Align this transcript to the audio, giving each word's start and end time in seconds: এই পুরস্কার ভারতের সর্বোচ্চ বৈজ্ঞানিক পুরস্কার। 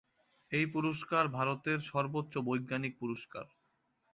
এই 0.51 0.65
পুরস্কার 0.65 1.23
ভারতের 1.29 1.79
সর্বোচ্চ 1.89 2.33
বৈজ্ঞানিক 2.47 2.93
পুরস্কার। 2.99 3.45